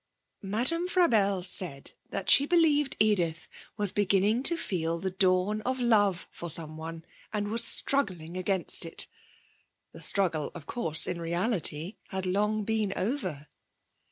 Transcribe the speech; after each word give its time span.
Madame 0.41 0.87
Frabelle 0.87 1.43
said 1.45 1.91
that 2.09 2.27
she 2.27 2.47
believed 2.47 2.97
Edith 2.99 3.47
was 3.77 3.91
beginning 3.91 4.41
to 4.41 4.57
feel 4.57 4.97
the 4.97 5.11
dawn 5.11 5.61
of 5.61 5.79
love 5.79 6.27
for 6.31 6.49
someone, 6.49 7.05
and 7.31 7.49
was 7.49 7.63
struggling 7.63 8.35
against 8.35 8.83
it. 8.83 9.05
(The 9.91 10.01
struggle 10.01 10.49
of 10.55 10.65
course 10.65 11.05
in 11.05 11.21
reality 11.21 11.97
had 12.07 12.25
long 12.25 12.63
been 12.63 12.91
over.) 12.95 13.45